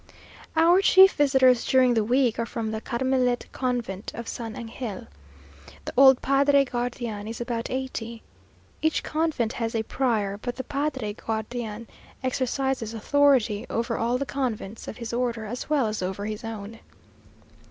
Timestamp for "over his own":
16.01-16.79